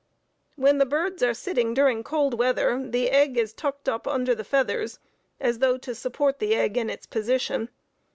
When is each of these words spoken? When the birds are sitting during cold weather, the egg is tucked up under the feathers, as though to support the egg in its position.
When 0.55 0.79
the 0.79 0.85
birds 0.87 1.21
are 1.21 1.35
sitting 1.35 1.75
during 1.75 2.03
cold 2.03 2.33
weather, 2.33 2.81
the 2.89 3.11
egg 3.11 3.37
is 3.37 3.53
tucked 3.53 3.87
up 3.87 4.07
under 4.07 4.33
the 4.33 4.43
feathers, 4.43 4.97
as 5.39 5.59
though 5.59 5.77
to 5.77 5.93
support 5.93 6.39
the 6.39 6.55
egg 6.55 6.75
in 6.75 6.89
its 6.89 7.05
position. 7.05 7.69